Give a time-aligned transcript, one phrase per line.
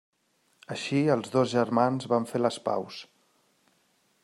[0.75, 2.99] Així els dos germans van fer les paus.